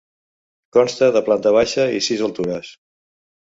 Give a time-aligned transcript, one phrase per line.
[0.77, 2.73] Consta de planta baixa i sis altures.